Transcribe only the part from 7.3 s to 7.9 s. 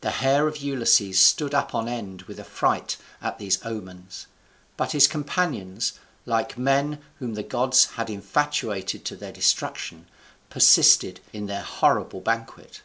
the gods